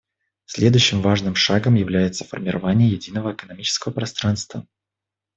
Следующим 0.45 1.03
важным 1.03 1.35
шагом 1.35 1.75
является 1.75 2.25
формирование 2.25 2.89
единого 2.89 3.33
экономического 3.33 3.91
пространства. 3.93 4.65